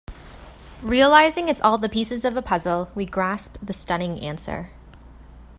Realizing 0.81 1.47
it's 1.47 1.61
all 1.61 1.77
the 1.77 1.87
pieces 1.87 2.25
of 2.25 2.35
a 2.35 2.41
puzzle, 2.41 2.91
we 2.95 3.05
grasp 3.05 3.57
the 3.61 3.71
stunning 3.71 4.19
answer. 4.21 4.71